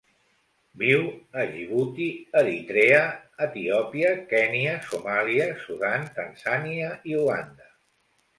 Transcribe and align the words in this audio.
Viu 0.83 1.01
a 1.41 1.43
Djibouti, 1.49 2.07
Eritrea, 2.41 3.01
Etiòpia, 3.47 4.15
Kenya, 4.33 4.73
Somàlia, 4.89 5.47
Sudan, 5.67 6.09
Tanzània 6.17 6.91
i 7.13 7.17
Uganda. 7.27 7.71